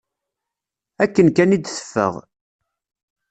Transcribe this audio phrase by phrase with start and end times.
[1.03, 2.13] Akken kan i d-teffeɣ.